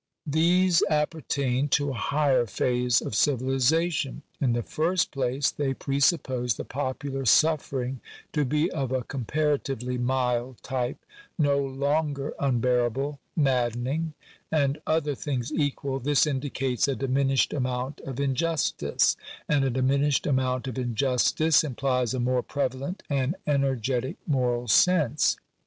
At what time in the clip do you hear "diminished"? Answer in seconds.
16.95-17.53, 19.69-20.25